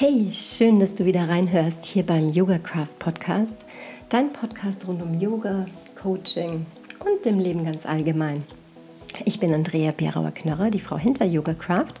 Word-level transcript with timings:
Hey, 0.00 0.28
schön, 0.30 0.78
dass 0.78 0.94
du 0.94 1.06
wieder 1.06 1.28
reinhörst 1.28 1.84
hier 1.84 2.06
beim 2.06 2.30
Yoga 2.30 2.58
Craft 2.58 3.00
Podcast, 3.00 3.66
dein 4.08 4.32
Podcast 4.32 4.86
rund 4.86 5.02
um 5.02 5.18
Yoga, 5.18 5.66
Coaching 6.00 6.66
und 7.00 7.26
dem 7.26 7.40
Leben 7.40 7.64
ganz 7.64 7.84
allgemein. 7.84 8.44
Ich 9.24 9.40
bin 9.40 9.52
Andrea 9.52 9.90
Bierauer-Knörrer, 9.90 10.70
die 10.70 10.78
Frau 10.78 10.96
hinter 10.96 11.24
Yoga 11.24 11.52
Craft 11.52 11.94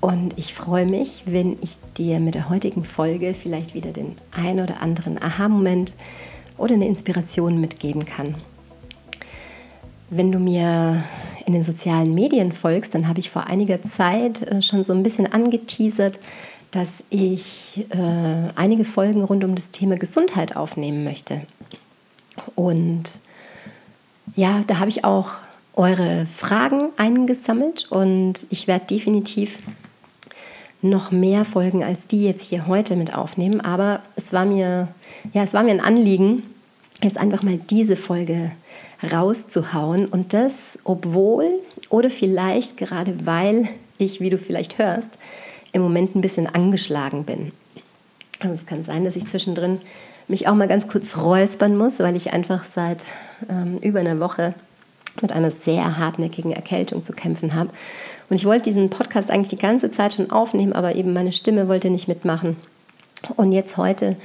und 0.00 0.36
ich 0.38 0.52
freue 0.52 0.86
mich, 0.86 1.22
wenn 1.24 1.56
ich 1.60 1.78
dir 1.96 2.18
mit 2.18 2.34
der 2.34 2.48
heutigen 2.50 2.82
Folge 2.82 3.32
vielleicht 3.32 3.74
wieder 3.74 3.92
den 3.92 4.16
ein 4.32 4.58
oder 4.58 4.82
anderen 4.82 5.22
Aha-Moment 5.22 5.94
oder 6.58 6.74
eine 6.74 6.88
Inspiration 6.88 7.60
mitgeben 7.60 8.06
kann. 8.06 8.34
Wenn 10.10 10.32
du 10.32 10.40
mir 10.40 11.04
in 11.46 11.52
den 11.52 11.62
sozialen 11.62 12.12
Medien 12.12 12.50
folgst, 12.50 12.92
dann 12.92 13.06
habe 13.06 13.20
ich 13.20 13.30
vor 13.30 13.46
einiger 13.46 13.82
Zeit 13.82 14.42
äh, 14.42 14.62
schon 14.62 14.82
so 14.82 14.92
ein 14.92 15.04
bisschen 15.04 15.32
angeteasert, 15.32 16.18
dass 16.70 17.04
ich 17.10 17.86
äh, 17.90 18.52
einige 18.54 18.84
Folgen 18.84 19.24
rund 19.24 19.44
um 19.44 19.54
das 19.54 19.70
Thema 19.70 19.96
Gesundheit 19.96 20.56
aufnehmen 20.56 21.04
möchte. 21.04 21.42
Und 22.54 23.20
ja, 24.36 24.62
da 24.66 24.78
habe 24.78 24.90
ich 24.90 25.04
auch 25.04 25.32
eure 25.74 26.26
Fragen 26.26 26.90
eingesammelt 26.96 27.90
und 27.90 28.46
ich 28.50 28.66
werde 28.66 28.86
definitiv 28.86 29.58
noch 30.82 31.10
mehr 31.10 31.44
Folgen 31.44 31.82
als 31.82 32.06
die 32.06 32.24
jetzt 32.24 32.48
hier 32.48 32.66
heute 32.66 32.96
mit 32.96 33.14
aufnehmen. 33.14 33.60
Aber 33.60 34.00
es 34.16 34.32
war 34.32 34.44
mir, 34.44 34.88
ja, 35.32 35.42
es 35.42 35.54
war 35.54 35.62
mir 35.62 35.72
ein 35.72 35.80
Anliegen, 35.80 36.42
jetzt 37.02 37.18
einfach 37.18 37.42
mal 37.42 37.58
diese 37.58 37.96
Folge 37.96 38.52
rauszuhauen. 39.12 40.06
Und 40.06 40.32
das, 40.32 40.78
obwohl 40.84 41.60
oder 41.88 42.10
vielleicht 42.10 42.76
gerade 42.76 43.26
weil 43.26 43.68
ich, 43.98 44.20
wie 44.20 44.30
du 44.30 44.38
vielleicht 44.38 44.78
hörst, 44.78 45.18
im 45.72 45.82
Moment 45.82 46.16
ein 46.16 46.20
bisschen 46.20 46.46
angeschlagen 46.46 47.24
bin. 47.24 47.52
Also 48.40 48.54
es 48.54 48.66
kann 48.66 48.82
sein, 48.82 49.04
dass 49.04 49.16
ich 49.16 49.26
zwischendrin 49.26 49.80
mich 50.28 50.48
auch 50.48 50.54
mal 50.54 50.68
ganz 50.68 50.88
kurz 50.88 51.16
räuspern 51.16 51.76
muss, 51.76 51.98
weil 51.98 52.16
ich 52.16 52.32
einfach 52.32 52.64
seit 52.64 53.04
ähm, 53.48 53.76
über 53.78 54.00
einer 54.00 54.20
Woche 54.20 54.54
mit 55.20 55.32
einer 55.32 55.50
sehr 55.50 55.98
hartnäckigen 55.98 56.52
Erkältung 56.52 57.04
zu 57.04 57.12
kämpfen 57.12 57.54
habe. 57.54 57.70
Und 58.28 58.36
ich 58.36 58.44
wollte 58.44 58.70
diesen 58.70 58.90
Podcast 58.90 59.30
eigentlich 59.30 59.48
die 59.48 59.58
ganze 59.58 59.90
Zeit 59.90 60.14
schon 60.14 60.30
aufnehmen, 60.30 60.72
aber 60.72 60.94
eben 60.94 61.12
meine 61.12 61.32
Stimme 61.32 61.68
wollte 61.68 61.90
nicht 61.90 62.08
mitmachen. 62.08 62.56
Und 63.36 63.52
jetzt 63.52 63.76
heute 63.76 64.16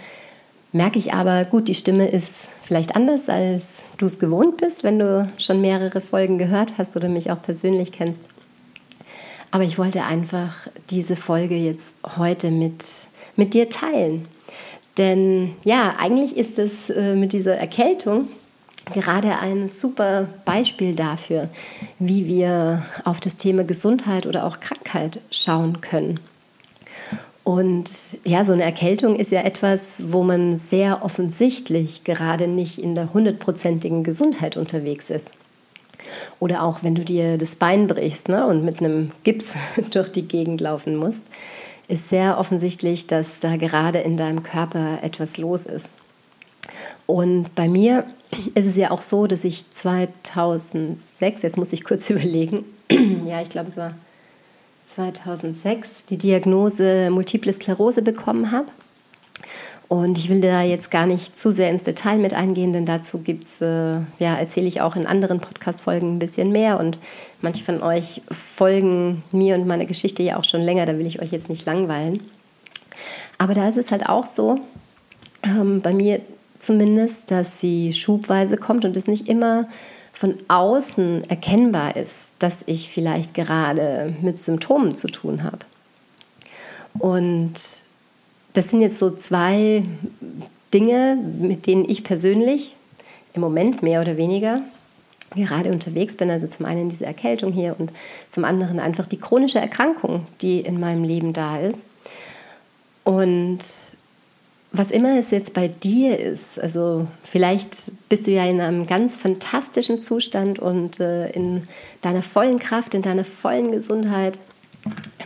merke 0.72 1.00
ich 1.00 1.14
aber, 1.14 1.46
gut, 1.46 1.68
die 1.68 1.74
Stimme 1.74 2.08
ist 2.08 2.50
vielleicht 2.62 2.96
anders, 2.96 3.30
als 3.30 3.86
du 3.98 4.06
es 4.06 4.20
gewohnt 4.20 4.58
bist, 4.58 4.84
wenn 4.84 5.00
du 5.00 5.30
schon 5.38 5.62
mehrere 5.62 6.02
Folgen 6.02 6.38
gehört 6.38 6.78
hast 6.78 6.96
oder 6.96 7.10
mich 7.10 7.32
auch 7.32 7.42
persönlich 7.42 7.92
kennst. 7.92 8.22
Aber 9.56 9.64
ich 9.64 9.78
wollte 9.78 10.04
einfach 10.04 10.68
diese 10.90 11.16
Folge 11.16 11.56
jetzt 11.56 11.94
heute 12.18 12.52
mit, 12.52 12.86
mit 13.38 13.54
dir 13.54 13.70
teilen. 13.70 14.28
Denn 14.98 15.54
ja, 15.64 15.96
eigentlich 15.98 16.36
ist 16.36 16.60
es 16.60 16.90
äh, 16.90 17.16
mit 17.16 17.32
dieser 17.32 17.56
Erkältung 17.56 18.28
gerade 18.94 19.38
ein 19.40 19.70
super 19.70 20.28
Beispiel 20.44 20.94
dafür, 20.94 21.48
wie 22.00 22.28
wir 22.28 22.84
auf 23.06 23.22
das 23.22 23.38
Thema 23.38 23.64
Gesundheit 23.64 24.26
oder 24.26 24.44
auch 24.44 24.60
Krankheit 24.60 25.22
schauen 25.32 25.80
können. 25.80 26.20
Und 27.46 27.90
ja, 28.26 28.44
so 28.44 28.52
eine 28.52 28.64
Erkältung 28.64 29.16
ist 29.16 29.32
ja 29.32 29.40
etwas, 29.44 30.12
wo 30.12 30.24
man 30.24 30.58
sehr 30.58 31.02
offensichtlich 31.02 32.04
gerade 32.04 32.50
nicht 32.50 32.78
in 32.78 32.94
der 32.94 33.14
hundertprozentigen 33.14 34.04
Gesundheit 34.04 34.58
unterwegs 34.58 35.10
ist. 35.10 35.32
Oder 36.40 36.64
auch 36.64 36.84
wenn 36.84 36.96
du 36.96 37.04
dir 37.04 37.38
das 37.38 37.56
Bein 37.56 37.88
brichst 37.88 38.30
ne, 38.30 38.46
und 38.46 38.64
mit 38.64 38.80
einem 38.80 39.12
Gips 39.24 39.56
durch 39.92 40.12
die 40.12 40.28
Gegend 40.28 40.62
laufen 40.62 40.96
musst, 40.96 41.30
ist 41.88 42.10
sehr 42.10 42.38
offensichtlich, 42.38 43.08
dass 43.08 43.40
da 43.40 43.58
gerade 43.58 44.00
in 44.00 44.18
deinem 44.18 44.44
Körper 44.44 45.00
etwas 45.04 45.38
los 45.38 45.66
ist. 45.66 45.94
Und 47.06 47.54
bei 47.56 47.68
mir 47.68 48.06
ist 48.56 48.66
es 48.66 48.76
ja 48.76 48.92
auch 48.92 49.02
so, 49.02 49.28
dass 49.28 49.44
ich 49.44 49.72
2006, 49.72 51.42
jetzt 51.42 51.58
muss 51.58 51.74
ich 51.74 51.84
kurz 51.84 52.10
überlegen, 52.10 52.66
ja, 53.26 53.42
ich 53.42 53.50
glaube 53.50 53.70
es 53.70 53.78
war 53.78 53.94
2006, 54.86 56.06
die 56.06 56.18
Diagnose 56.18 57.10
Multiple 57.10 57.52
Sklerose 57.52 58.02
bekommen 58.02 58.52
habe. 58.52 58.68
Und 59.88 60.18
ich 60.18 60.30
will 60.30 60.42
da 60.42 60.64
jetzt 60.64 60.90
gar 60.90 61.06
nicht 61.06 61.38
zu 61.38 61.52
sehr 61.52 61.70
ins 61.70 61.84
Detail 61.84 62.18
mit 62.18 62.34
eingehen, 62.34 62.74
denn 62.74 62.86
dazu 62.86 63.20
gibt's, 63.20 63.62
äh, 63.62 63.98
ja, 64.18 64.36
erzähle 64.36 64.68
ich 64.68 64.82
auch 64.82 64.96
in 64.96 65.06
anderen 65.06 65.40
Podcast-Folgen 65.40 66.16
ein 66.16 66.20
bisschen 66.20 66.52
mehr. 66.52 66.80
Und 66.80 66.98
manche 67.42 67.64
von 67.64 67.84
euch 67.84 68.22
folgen 68.32 69.24
mir 69.32 69.56
und 69.56 69.68
meiner 69.68 69.86
Geschichte 69.86 70.24
ja 70.24 70.38
auch 70.38 70.44
schon 70.44 70.62
länger, 70.62 70.88
da 70.88 70.98
will 70.98 71.06
ich 71.06 71.22
euch 71.22 71.32
jetzt 71.32 71.50
nicht 71.50 71.66
langweilen. 71.66 72.20
Aber 73.38 73.54
da 73.54 73.68
ist 73.68 73.78
es 73.78 73.92
halt 73.92 74.10
auch 74.10 74.26
so, 74.26 74.60
ähm, 75.44 75.82
bei 75.82 75.94
mir 75.94 76.22
zumindest, 76.60 77.30
dass 77.30 77.60
sie 77.60 77.94
schubweise 77.94 78.58
kommt 78.58 78.86
und 78.86 78.98
es 78.98 79.08
nicht 79.08 79.28
immer 79.28 79.68
von 80.12 80.36
außen 80.48 81.30
erkennbar 81.30 81.96
ist, 81.96 82.32
dass 82.40 82.64
ich 82.66 82.90
vielleicht 82.90 83.34
gerade 83.34 84.16
mit 84.22 84.40
Symptomen 84.40 84.96
zu 84.96 85.08
tun 85.10 85.44
habe. 85.44 85.60
Und 86.98 87.54
das 88.56 88.70
sind 88.70 88.82
jetzt 88.82 88.98
so 88.98 89.12
zwei 89.12 89.84
Dinge, 90.74 91.18
mit 91.40 91.68
denen 91.68 91.88
ich 91.88 92.04
persönlich 92.04 92.76
im 93.34 93.42
Moment 93.42 93.84
mehr 93.84 94.02
oder 94.02 94.18
weniger 94.18 94.62
gerade 95.36 95.72
unterwegs 95.72 96.16
bin. 96.16 96.30
Also 96.30 96.48
zum 96.48 96.66
einen 96.66 96.90
diese 96.90 97.06
Erkältung 97.06 97.52
hier 97.52 97.76
und 97.78 97.92
zum 98.30 98.46
anderen 98.46 98.80
einfach 98.80 99.08
die 99.08 99.20
chronische 99.20 99.60
Erkrankung, 99.60 100.26
die 100.42 100.62
in 100.62 100.80
meinem 100.80 101.04
Leben 101.04 101.34
da 101.34 101.60
ist. 101.60 101.84
Und 103.04 103.60
was 104.72 104.92
immer 104.92 105.18
es 105.18 105.32
jetzt 105.32 105.54
bei 105.54 105.68
dir 105.68 106.20
ist, 106.20 106.60
also 106.60 107.08
vielleicht 107.24 107.92
bist 108.10 108.28
du 108.28 108.32
ja 108.32 108.46
in 108.46 108.60
einem 108.60 108.88
ganz 108.88 109.18
fantastischen 109.18 110.02
Zustand 110.02 110.60
und 110.60 111.00
äh, 111.00 111.30
in 111.32 111.68
deiner 112.02 112.22
vollen 112.22 112.60
Kraft, 112.60 112.94
in 112.94 113.02
deiner 113.02 113.24
vollen 113.24 113.72
Gesundheit 113.72 114.40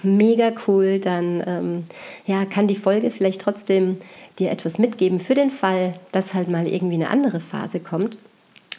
mega 0.04 0.52
cool, 0.68 1.00
dann 1.00 1.44
ähm, 1.46 1.84
ja, 2.26 2.46
kann 2.46 2.68
die 2.68 2.76
Folge 2.76 3.12
vielleicht 3.12 3.42
trotzdem 3.42 3.98
dir 4.38 4.52
etwas 4.52 4.80
mitgeben 4.80 5.20
für 5.20 5.36
den 5.36 5.50
Fall, 5.50 5.96
dass 6.12 6.34
halt 6.34 6.48
mal 6.48 6.68
irgendwie 6.68 6.96
eine 6.96 7.10
andere 7.10 7.40
Phase 7.40 7.80
kommt. 7.80 8.18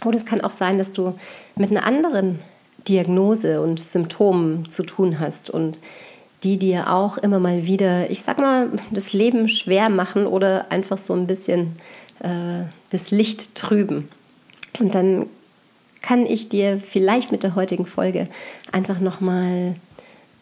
Oder 0.04 0.16
es 0.16 0.24
kann 0.24 0.40
auch 0.40 0.50
sein, 0.50 0.78
dass 0.78 0.92
du 0.92 1.14
mit 1.56 1.70
einer 1.70 1.84
anderen 1.84 2.38
Diagnose 2.88 3.60
und 3.60 3.78
Symptomen 3.80 4.70
zu 4.70 4.84
tun 4.84 5.20
hast 5.20 5.50
und 5.50 5.78
die 6.42 6.58
dir 6.58 6.90
auch 6.90 7.18
immer 7.18 7.38
mal 7.38 7.66
wieder, 7.66 8.08
ich 8.08 8.22
sag 8.22 8.38
mal, 8.38 8.70
das 8.90 9.12
Leben 9.12 9.48
schwer 9.48 9.90
machen 9.90 10.26
oder 10.26 10.70
einfach 10.72 10.96
so 10.96 11.12
ein 11.12 11.26
bisschen 11.26 11.76
äh, 12.20 12.64
das 12.90 13.10
Licht 13.10 13.54
trüben. 13.54 14.08
Und 14.78 14.94
dann 14.94 15.26
kann 16.00 16.24
ich 16.24 16.48
dir 16.48 16.80
vielleicht 16.80 17.30
mit 17.30 17.42
der 17.42 17.54
heutigen 17.56 17.84
Folge 17.84 18.26
einfach 18.72 19.00
nochmal 19.00 19.74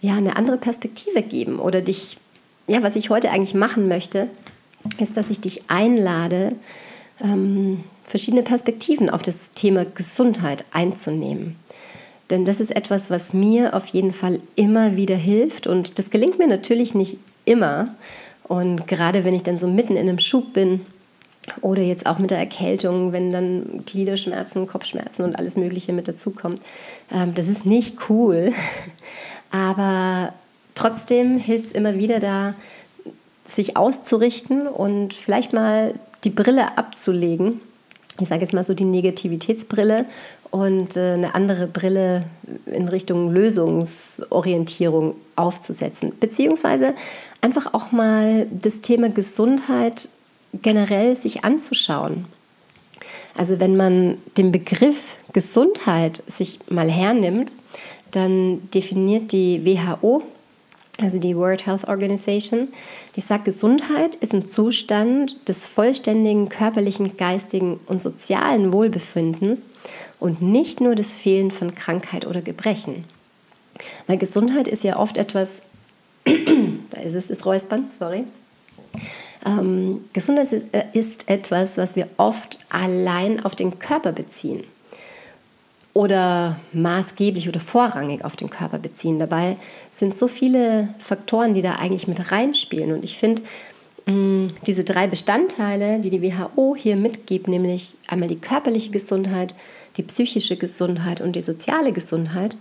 ja, 0.01 0.15
eine 0.15 0.37
andere 0.37 0.59
Perspektive 0.59 1.23
geben 1.23 1.59
oder 1.59 1.81
dich, 1.81 2.19
ja, 2.67 2.83
was 2.83 2.97
ich 2.97 3.11
heute 3.11 3.31
eigentlich 3.31 3.55
machen 3.55 3.89
möchte, 3.89 4.29
ist, 4.99 5.17
dass 5.17 5.31
ich 5.31 5.41
dich 5.41 5.63
einlade, 5.69 6.53
ähm, 7.21 7.85
verschiedene 8.05 8.43
Perspektiven 8.43 9.11
auf 9.11 9.23
das 9.23 9.51
Thema 9.51 9.85
Gesundheit 9.85 10.65
einzunehmen. 10.73 11.57
Denn 12.31 12.45
das 12.45 12.61
ist 12.61 12.75
etwas, 12.75 13.11
was 13.11 13.33
mir 13.33 13.75
auf 13.75 13.87
jeden 13.87 14.13
Fall 14.13 14.41
immer 14.55 14.97
wieder 14.97 15.17
hilft 15.17 15.67
und 15.67 15.99
das 15.99 16.11
gelingt 16.11 16.39
mir 16.39 16.47
natürlich 16.47 16.95
nicht 16.95 17.17
immer. 17.45 17.95
Und 18.45 18.87
gerade 18.87 19.25
wenn 19.25 19.35
ich 19.35 19.43
dann 19.43 19.59
so 19.59 19.67
mitten 19.67 19.97
in 19.97 20.09
einem 20.09 20.19
Schub 20.19 20.53
bin 20.53 20.85
oder 21.63 21.83
jetzt 21.83 22.07
auch 22.07 22.19
mit 22.19 22.31
der 22.31 22.39
Erkältung, 22.39 23.13
wenn 23.13 23.31
dann 23.31 23.83
Gliederschmerzen, 23.87 24.67
Kopfschmerzen 24.67 25.25
und 25.25 25.37
alles 25.37 25.57
Mögliche 25.57 25.93
mit 25.93 26.09
dazukommt, 26.09 26.61
ähm, 27.13 27.35
das 27.35 27.49
ist 27.49 27.65
nicht 27.65 27.97
cool. 28.09 28.53
Aber 29.51 30.33
trotzdem 30.75 31.39
hilft 31.39 31.67
es 31.67 31.73
immer 31.73 31.97
wieder 31.97 32.21
da, 32.21 32.55
sich 33.45 33.77
auszurichten 33.77 34.67
und 34.67 35.15
vielleicht 35.15 35.53
mal 35.53 35.95
die 36.25 36.31
Brille 36.31 36.77
abzulegen. 36.77 37.61
Ich 38.21 38.29
sage 38.29 38.43
jetzt 38.43 38.53
mal 38.53 38.65
so 38.65 38.75
die 38.75 38.85
Negativitätsbrille 38.85 40.05
und 40.51 40.97
äh, 40.97 41.13
eine 41.15 41.35
andere 41.35 41.67
Brille 41.67 42.25
in 42.67 42.89
Richtung 42.89 43.33
Lösungsorientierung 43.33 45.15
aufzusetzen. 45.37 46.13
Beziehungsweise 46.19 46.95
einfach 47.41 47.75
auch 47.75 47.93
mal 47.93 48.47
das 48.51 48.81
Thema 48.81 49.09
Gesundheit 49.09 50.09
generell 50.53 51.15
sich 51.15 51.45
anzuschauen. 51.45 52.27
Also 53.37 53.61
wenn 53.61 53.77
man 53.77 54.19
den 54.37 54.51
Begriff 54.51 55.17
Gesundheit 55.33 56.23
sich 56.27 56.59
mal 56.69 56.91
hernimmt, 56.91 57.55
dann 58.11 58.71
definiert 58.71 59.33
die 59.33 59.65
WHO, 59.65 60.23
also 61.01 61.19
die 61.19 61.37
World 61.37 61.65
Health 61.67 61.87
Organization, 61.87 62.69
die 63.15 63.21
sagt, 63.21 63.45
Gesundheit 63.45 64.17
ist 64.17 64.35
ein 64.35 64.49
Zustand 64.49 65.49
des 65.49 65.65
vollständigen 65.65 66.49
körperlichen, 66.49 67.17
geistigen 67.17 67.79
und 67.87 68.03
sozialen 68.03 68.73
Wohlbefindens 68.73 69.69
und 70.19 70.43
nicht 70.43 70.81
nur 70.81 70.97
das 70.97 71.15
Fehlen 71.15 71.51
von 71.51 71.75
Krankheit 71.75 72.27
oder 72.27 72.43
Gebrechen. 72.43 73.05
Weil 74.09 74.19
Gesundheit 74.19 74.67
ist 74.67 74.83
ja 74.83 74.99
oft 74.99 75.17
etwas, 75.17 75.63
da 76.25 77.01
ist 77.01 77.15
es 77.15 77.29
das 77.29 77.47
Räuspern, 77.47 77.87
sorry. 77.97 78.25
Ähm, 79.47 80.05
Gesundheit 80.13 80.53
äh, 80.73 80.85
ist 80.95 81.29
etwas, 81.29 81.79
was 81.79 81.95
wir 81.95 82.09
oft 82.17 82.59
allein 82.71 83.45
auf 83.45 83.55
den 83.55 83.79
Körper 83.79 84.11
beziehen 84.11 84.65
oder 85.99 86.61
maßgeblich 86.73 87.49
oder 87.49 87.59
vorrangig 87.59 88.25
auf 88.25 88.37
den 88.37 88.51
Körper 88.51 88.79
beziehen. 88.79 89.19
Dabei 89.19 89.57
sind 89.91 90.17
so 90.17 90.29
viele 90.29 90.91
Faktoren, 91.01 91.55
die 91.55 91.61
da 91.61 91.73
eigentlich 91.73 92.07
mit 92.07 92.31
reinspielen. 92.31 92.93
Und 92.93 93.03
ich 93.03 93.19
finde, 93.19 93.43
mm, 94.07 94.47
diese 94.65 94.85
drei 94.85 95.09
Bestandteile, 95.09 95.99
die 95.99 96.11
die 96.11 96.23
WHO 96.23 96.77
hier 96.79 96.95
mitgibt, 96.95 97.49
nämlich 97.49 97.97
einmal 98.07 98.29
die 98.29 98.39
körperliche 98.39 98.91
Gesundheit, 98.91 99.57
die 99.97 100.05
psychische 100.05 100.57
Gesundheit 100.57 101.21
und 101.21 101.35
die 101.35 101.41
soziale 101.41 101.91
Gesundheit, 101.91 102.57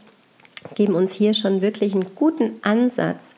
geben 0.74 0.96
uns 0.96 1.14
hier 1.14 1.36
schon 1.36 1.62
wirklich 1.62 1.94
einen 1.94 2.16
guten 2.16 2.54
Ansatz, 2.64 3.36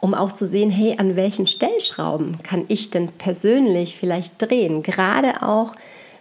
um 0.00 0.14
auch 0.14 0.30
zu 0.30 0.46
sehen, 0.46 0.70
hey, 0.70 0.94
an 0.98 1.16
welchen 1.16 1.48
Stellschrauben 1.48 2.38
kann 2.44 2.66
ich 2.68 2.90
denn 2.90 3.08
persönlich 3.18 3.96
vielleicht 3.96 4.40
drehen? 4.40 4.84
Gerade 4.84 5.42
auch, 5.42 5.74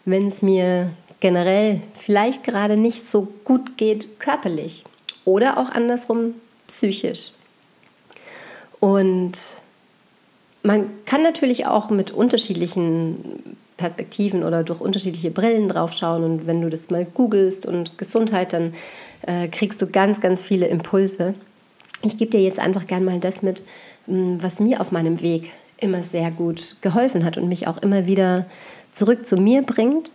wenn 0.05 0.25
es 0.25 0.41
mir 0.41 0.89
generell 1.21 1.79
vielleicht 1.95 2.43
gerade 2.43 2.75
nicht 2.75 3.07
so 3.07 3.29
gut 3.45 3.77
geht 3.77 4.19
körperlich 4.19 4.83
oder 5.23 5.57
auch 5.57 5.69
andersrum 5.69 6.33
psychisch. 6.67 7.31
Und 8.81 9.33
man 10.63 10.89
kann 11.05 11.23
natürlich 11.23 11.67
auch 11.67 11.89
mit 11.89 12.11
unterschiedlichen 12.11 13.55
Perspektiven 13.77 14.43
oder 14.43 14.63
durch 14.63 14.81
unterschiedliche 14.81 15.31
Brillen 15.31 15.69
drauf 15.69 15.93
schauen. 15.93 16.23
Und 16.23 16.47
wenn 16.47 16.61
du 16.61 16.69
das 16.69 16.89
mal 16.89 17.05
googelst 17.05 17.65
und 17.65 17.97
Gesundheit, 17.97 18.53
dann 18.53 18.73
äh, 19.25 19.47
kriegst 19.47 19.81
du 19.81 19.87
ganz, 19.87 20.21
ganz 20.21 20.41
viele 20.41 20.67
Impulse. 20.67 21.35
Ich 22.03 22.17
gebe 22.17 22.31
dir 22.31 22.41
jetzt 22.41 22.59
einfach 22.59 22.87
gern 22.87 23.05
mal 23.05 23.19
das 23.19 23.43
mit, 23.43 23.63
was 24.07 24.59
mir 24.59 24.81
auf 24.81 24.91
meinem 24.91 25.21
Weg 25.21 25.51
immer 25.77 26.03
sehr 26.03 26.31
gut 26.31 26.77
geholfen 26.81 27.23
hat 27.23 27.37
und 27.37 27.47
mich 27.47 27.67
auch 27.67 27.77
immer 27.77 28.07
wieder 28.07 28.45
zurück 28.91 29.25
zu 29.25 29.37
mir 29.37 29.61
bringt 29.61 30.09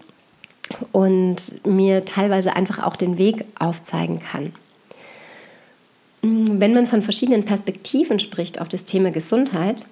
und 0.92 1.64
mir 1.66 2.04
teilweise 2.04 2.56
einfach 2.56 2.82
auch 2.82 2.96
den 2.96 3.18
Weg 3.18 3.44
aufzeigen 3.58 4.20
kann. 4.20 4.52
Wenn 6.22 6.74
man 6.74 6.86
von 6.86 7.02
verschiedenen 7.02 7.44
Perspektiven 7.44 8.18
spricht 8.18 8.60
auf 8.60 8.68
das 8.68 8.84
Thema 8.84 9.12
Gesundheit, 9.12 9.86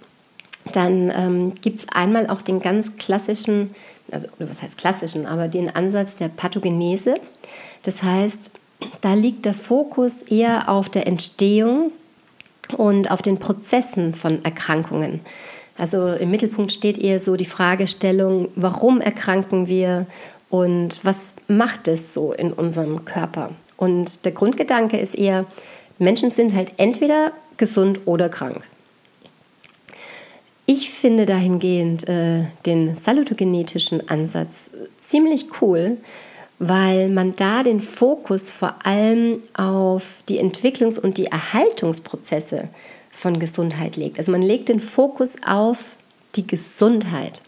dann 0.72 1.12
ähm, 1.14 1.52
gibt 1.60 1.80
es 1.80 1.88
einmal 1.90 2.28
auch 2.28 2.42
den 2.42 2.60
ganz 2.60 2.96
klassischen, 2.96 3.74
also 4.10 4.28
was 4.38 4.62
heißt 4.62 4.78
klassischen, 4.78 5.26
aber 5.26 5.48
den 5.48 5.74
Ansatz 5.74 6.16
der 6.16 6.28
Pathogenese. 6.28 7.14
Das 7.82 8.02
heißt, 8.02 8.50
da 9.00 9.14
liegt 9.14 9.44
der 9.44 9.54
Fokus 9.54 10.22
eher 10.22 10.68
auf 10.68 10.88
der 10.88 11.06
Entstehung 11.06 11.92
und 12.76 13.10
auf 13.10 13.22
den 13.22 13.38
Prozessen 13.38 14.14
von 14.14 14.44
Erkrankungen. 14.44 15.20
Also 15.76 16.12
im 16.14 16.30
Mittelpunkt 16.30 16.72
steht 16.72 16.98
eher 16.98 17.18
so 17.20 17.36
die 17.36 17.44
Fragestellung, 17.44 18.48
warum 18.54 19.00
erkranken 19.00 19.66
wir 19.68 20.06
und 20.54 21.04
was 21.04 21.34
macht 21.48 21.88
es 21.88 22.14
so 22.14 22.32
in 22.32 22.52
unserem 22.52 23.04
Körper? 23.04 23.50
Und 23.76 24.24
der 24.24 24.30
Grundgedanke 24.30 24.96
ist 24.96 25.16
eher, 25.16 25.46
Menschen 25.98 26.30
sind 26.30 26.54
halt 26.54 26.74
entweder 26.76 27.32
gesund 27.56 28.02
oder 28.04 28.28
krank. 28.28 28.62
Ich 30.64 30.90
finde 30.90 31.26
dahingehend 31.26 32.08
äh, 32.08 32.44
den 32.66 32.94
salutogenetischen 32.94 34.08
Ansatz 34.08 34.70
ziemlich 35.00 35.60
cool, 35.60 35.96
weil 36.60 37.08
man 37.08 37.34
da 37.34 37.64
den 37.64 37.80
Fokus 37.80 38.52
vor 38.52 38.76
allem 38.86 39.42
auf 39.54 40.22
die 40.28 40.40
Entwicklungs- 40.40 41.00
und 41.00 41.18
die 41.18 41.26
Erhaltungsprozesse 41.26 42.68
von 43.10 43.40
Gesundheit 43.40 43.96
legt. 43.96 44.20
Also 44.20 44.30
man 44.30 44.42
legt 44.42 44.68
den 44.68 44.78
Fokus 44.78 45.34
auf 45.44 45.96
die 46.36 46.46
Gesundheit. 46.46 47.42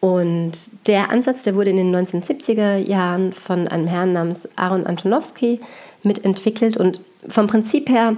Und 0.00 0.52
der 0.86 1.10
Ansatz, 1.10 1.42
der 1.42 1.54
wurde 1.54 1.70
in 1.70 1.76
den 1.76 1.94
1970er 1.94 2.76
Jahren 2.76 3.34
von 3.34 3.68
einem 3.68 3.86
Herrn 3.86 4.14
namens 4.14 4.48
Aaron 4.56 4.86
Antonowski 4.86 5.60
mitentwickelt. 6.02 6.78
Und 6.78 7.02
vom 7.28 7.46
Prinzip 7.46 7.90
her 7.90 8.16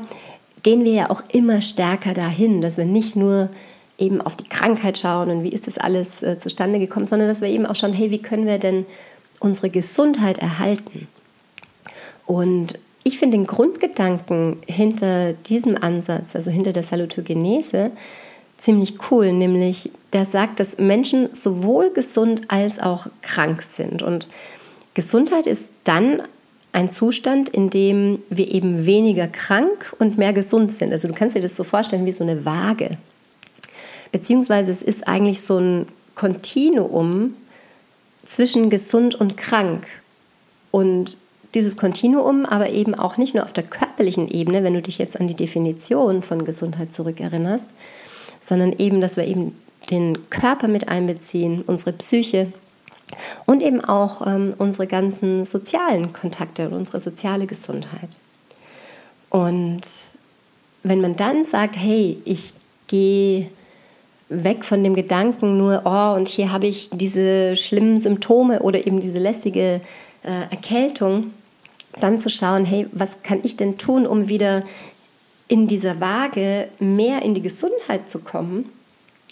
gehen 0.62 0.84
wir 0.84 0.92
ja 0.92 1.10
auch 1.10 1.22
immer 1.32 1.60
stärker 1.60 2.14
dahin, 2.14 2.60
dass 2.60 2.76
wir 2.76 2.84
nicht 2.84 3.16
nur 3.16 3.48
eben 3.98 4.20
auf 4.20 4.36
die 4.36 4.48
Krankheit 4.48 4.98
schauen 4.98 5.30
und 5.30 5.42
wie 5.42 5.50
ist 5.50 5.66
das 5.66 5.78
alles 5.78 6.22
äh, 6.22 6.38
zustande 6.38 6.78
gekommen, 6.78 7.06
sondern 7.06 7.28
dass 7.28 7.40
wir 7.40 7.48
eben 7.48 7.66
auch 7.66 7.74
schauen, 7.74 7.92
hey, 7.92 8.10
wie 8.10 8.22
können 8.22 8.46
wir 8.46 8.58
denn 8.58 8.86
unsere 9.38 9.70
Gesundheit 9.70 10.38
erhalten? 10.38 11.08
Und 12.26 12.78
ich 13.04 13.18
finde 13.18 13.36
den 13.36 13.46
Grundgedanken 13.46 14.58
hinter 14.66 15.32
diesem 15.32 15.76
Ansatz, 15.76 16.34
also 16.36 16.50
hinter 16.50 16.72
der 16.72 16.84
Salutogenese, 16.84 17.90
ziemlich 18.62 18.94
cool, 19.10 19.32
nämlich 19.32 19.90
der 20.12 20.24
sagt, 20.24 20.60
dass 20.60 20.78
Menschen 20.78 21.34
sowohl 21.34 21.90
gesund 21.90 22.42
als 22.48 22.78
auch 22.78 23.08
krank 23.20 23.62
sind. 23.62 24.02
Und 24.02 24.28
Gesundheit 24.94 25.46
ist 25.48 25.72
dann 25.84 26.22
ein 26.72 26.90
Zustand, 26.90 27.48
in 27.48 27.70
dem 27.70 28.20
wir 28.30 28.50
eben 28.52 28.86
weniger 28.86 29.26
krank 29.26 29.92
und 29.98 30.16
mehr 30.16 30.32
gesund 30.32 30.72
sind. 30.72 30.92
Also 30.92 31.08
du 31.08 31.14
kannst 31.14 31.34
dir 31.34 31.40
das 31.40 31.56
so 31.56 31.64
vorstellen 31.64 32.06
wie 32.06 32.12
so 32.12 32.22
eine 32.22 32.44
Waage. 32.44 32.98
Beziehungsweise 34.12 34.70
es 34.70 34.82
ist 34.82 35.08
eigentlich 35.08 35.40
so 35.40 35.58
ein 35.58 35.86
Kontinuum 36.14 37.34
zwischen 38.24 38.70
gesund 38.70 39.16
und 39.16 39.36
krank. 39.36 39.86
Und 40.70 41.16
dieses 41.54 41.76
Kontinuum 41.76 42.46
aber 42.46 42.70
eben 42.70 42.94
auch 42.94 43.16
nicht 43.16 43.34
nur 43.34 43.44
auf 43.44 43.52
der 43.52 43.64
körperlichen 43.64 44.28
Ebene, 44.28 44.62
wenn 44.62 44.74
du 44.74 44.82
dich 44.82 44.98
jetzt 44.98 45.18
an 45.18 45.26
die 45.26 45.34
Definition 45.34 46.22
von 46.22 46.44
Gesundheit 46.44 46.94
zurückerinnerst, 46.94 47.72
sondern 48.42 48.74
eben, 48.76 49.00
dass 49.00 49.16
wir 49.16 49.26
eben 49.26 49.56
den 49.90 50.28
Körper 50.28 50.68
mit 50.68 50.88
einbeziehen, 50.88 51.62
unsere 51.66 51.92
Psyche 51.94 52.52
und 53.46 53.62
eben 53.62 53.82
auch 53.82 54.26
ähm, 54.26 54.54
unsere 54.58 54.86
ganzen 54.86 55.44
sozialen 55.44 56.12
Kontakte 56.12 56.68
und 56.68 56.74
unsere 56.74 57.00
soziale 57.00 57.46
Gesundheit. 57.46 58.10
Und 59.30 59.82
wenn 60.82 61.00
man 61.00 61.16
dann 61.16 61.44
sagt, 61.44 61.76
hey, 61.78 62.20
ich 62.24 62.52
gehe 62.86 63.48
weg 64.28 64.64
von 64.64 64.82
dem 64.82 64.94
Gedanken 64.94 65.58
nur, 65.58 65.82
oh, 65.84 66.16
und 66.16 66.28
hier 66.28 66.52
habe 66.52 66.66
ich 66.66 66.90
diese 66.90 67.56
schlimmen 67.56 68.00
Symptome 68.00 68.60
oder 68.60 68.86
eben 68.86 69.00
diese 69.00 69.18
lästige 69.18 69.80
äh, 70.24 70.50
Erkältung, 70.50 71.32
dann 72.00 72.18
zu 72.18 72.30
schauen, 72.30 72.64
hey, 72.64 72.86
was 72.92 73.22
kann 73.22 73.40
ich 73.42 73.56
denn 73.56 73.76
tun, 73.76 74.06
um 74.06 74.28
wieder 74.28 74.62
in 75.52 75.66
dieser 75.66 76.00
Waage 76.00 76.68
mehr 76.78 77.20
in 77.20 77.34
die 77.34 77.42
Gesundheit 77.42 78.08
zu 78.08 78.20
kommen. 78.20 78.72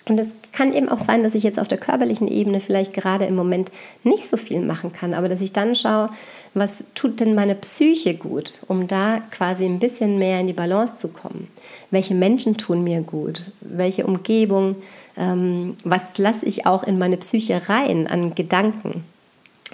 Und 0.05 0.21
es 0.21 0.35
kann 0.53 0.75
eben 0.75 0.91
auch 0.91 0.99
sein, 0.99 1.23
dass 1.23 1.35
ich 1.35 1.45
jetzt 1.45 1.59
auf 1.59 1.67
der 1.67 1.79
körperlichen 1.79 2.29
Ebene 2.29 2.61
vielleicht 2.61 2.93
gerade 2.93 3.25
im 3.25 3.35
Moment 3.35 3.73
nicht 4.05 4.29
so 4.29 4.37
viel 4.37 4.61
machen 4.61 4.93
kann, 4.93 5.15
aber 5.15 5.31
dass 5.31 5.41
ich 5.41 5.55
dann 5.55 5.75
schaue, 5.75 6.11
was 6.53 6.85
tut 6.95 7.21
denn 7.21 7.35
meine 7.35 7.55
Psyche 7.55 8.15
gut, 8.15 8.61
um 8.69 8.87
da 8.87 9.21
quasi 9.31 9.65
ein 9.65 9.79
bisschen 9.79 10.19
mehr 10.19 10.41
in 10.41 10.47
die 10.47 10.53
Balance 10.53 10.97
zu 10.97 11.09
kommen. 11.09 11.49
Welche 11.91 12.15
Menschen 12.15 12.59
tun 12.59 12.85
mir 12.85 13.01
gut? 13.01 13.53
Welche 13.63 14.05
Umgebung? 14.05 14.77
Ähm, 15.17 15.75
was 15.85 16.19
lasse 16.19 16.45
ich 16.45 16.67
auch 16.67 16.83
in 16.83 16.99
meine 16.99 17.17
Psyche 17.17 17.63
rein 17.67 18.07
an 18.07 18.35
Gedanken? 18.35 19.05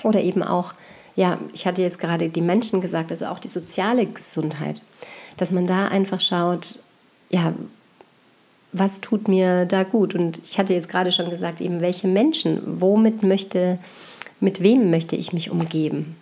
Oder 0.04 0.22
eben 0.22 0.44
auch, 0.44 0.74
ja, 1.16 1.38
ich 1.52 1.66
hatte 1.66 1.82
jetzt 1.82 1.98
gerade 1.98 2.28
die 2.28 2.40
Menschen 2.40 2.80
gesagt, 2.80 3.10
also 3.10 3.26
auch 3.26 3.40
die 3.40 3.48
soziale 3.48 4.06
Gesundheit 4.06 4.80
dass 5.36 5.50
man 5.50 5.66
da 5.66 5.88
einfach 5.88 6.20
schaut, 6.20 6.80
ja, 7.30 7.54
was 8.72 9.00
tut 9.00 9.28
mir 9.28 9.64
da 9.64 9.84
gut? 9.84 10.14
Und 10.14 10.40
ich 10.44 10.58
hatte 10.58 10.74
jetzt 10.74 10.88
gerade 10.88 11.12
schon 11.12 11.30
gesagt, 11.30 11.60
eben 11.60 11.80
welche 11.80 12.08
Menschen, 12.08 12.60
womit 12.80 13.22
möchte, 13.22 13.78
mit 14.40 14.62
wem 14.62 14.90
möchte 14.90 15.16
ich 15.16 15.32
mich 15.32 15.50
umgeben? 15.50 16.16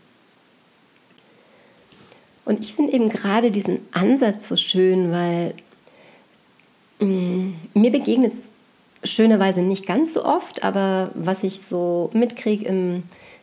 Und 2.44 2.60
ich 2.60 2.74
finde 2.74 2.92
eben 2.92 3.08
gerade 3.08 3.50
diesen 3.50 3.80
Ansatz 3.92 4.48
so 4.48 4.56
schön, 4.56 5.10
weil 5.10 5.54
mh, 7.00 7.06
mm, 7.06 7.54
mir 7.74 7.90
begegnet 7.90 8.32
es 8.32 8.48
schönerweise 9.10 9.62
nicht 9.62 9.86
ganz 9.86 10.14
so 10.14 10.24
oft, 10.24 10.64
aber 10.64 11.10
was 11.14 11.42
ich 11.42 11.60
so 11.60 12.10
mitkriege 12.12 12.64
im, 12.64 13.02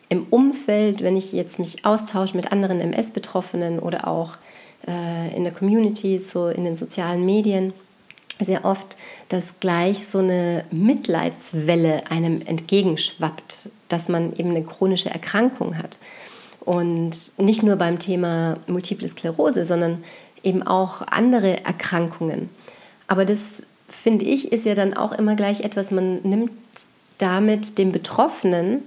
im 0.10 0.26
Umfeld, 0.30 1.02
wenn 1.02 1.16
ich 1.16 1.34
jetzt 1.34 1.60
mich 1.60 1.86
austausche 1.86 2.36
mit 2.36 2.52
anderen 2.52 2.80
MS-Betroffenen 2.80 3.80
oder 3.80 4.08
auch 4.08 4.38
äh, 4.88 5.36
in 5.36 5.44
der 5.44 5.54
Community, 5.54 6.20
so 6.20 6.48
in 6.48 6.66
den 6.66 6.76
sozialen 6.76 7.26
Medien, 7.26 7.74
sehr 8.40 8.66
oft, 8.66 8.96
dass 9.30 9.60
gleich 9.60 10.08
so 10.08 10.20
eine 10.20 10.66
Mitleidswelle 10.72 12.10
einem 12.10 12.42
entgegenschwappt, 12.42 13.70
dass 13.88 14.10
man 14.10 14.34
eben 14.36 14.50
eine 14.50 14.64
chronische 14.64 15.10
Erkrankung 15.10 15.78
hat. 15.78 16.00
Und 16.60 17.32
nicht 17.38 17.64
nur 17.64 17.76
beim 17.76 18.00
Thema 18.00 18.58
Multiple 18.68 19.08
Sklerose, 19.08 19.66
sondern 19.66 20.04
eben 20.44 20.64
auch 20.64 21.02
andere 21.04 21.64
Erkrankungen. 21.66 22.50
Aber 23.08 23.26
das, 23.26 23.64
finde 23.90 24.26
ich, 24.26 24.52
ist 24.52 24.66
ja 24.66 24.76
dann 24.76 24.94
auch 24.94 25.12
immer 25.12 25.36
gleich 25.36 25.62
etwas, 25.62 25.92
man 25.92 26.22
nimmt 26.24 26.52
damit 27.18 27.78
dem 27.78 27.92
Betroffenen 27.92 28.84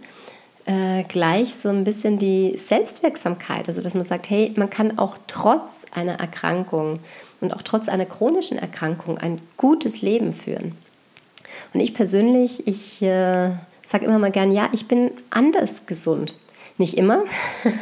äh, 0.67 1.03
gleich 1.05 1.55
so 1.55 1.69
ein 1.69 1.85
bisschen 1.85 2.19
die 2.19 2.57
Selbstwirksamkeit, 2.57 3.69
also 3.69 3.81
dass 3.81 3.95
man 3.95 4.05
sagt, 4.05 4.31
hey, 4.31 4.53
man 4.57 4.71
kann 4.71 4.99
auch 4.99 5.19
trotz 5.27 5.85
einer 5.93 6.19
Erkrankung 6.19 7.01
und 7.41 7.53
auch 7.53 7.63
trotz 7.63 7.89
einer 7.89 8.07
chronischen 8.07 8.59
Erkrankung 8.59 9.19
ein 9.19 9.41
gutes 9.57 10.01
Leben 10.03 10.33
führen. 10.33 10.73
Und 11.73 11.81
ich 11.81 11.95
persönlich, 11.95 12.67
ich 12.67 13.03
äh, 13.03 13.51
sage 13.85 14.07
immer 14.07 14.19
mal 14.19 14.31
gern, 14.31 14.53
ja, 14.53 14.69
ich 14.73 14.87
bin 14.89 15.11
anders 15.31 15.87
gesund. 15.87 16.37
Nicht 16.77 16.95
immer, 16.95 17.25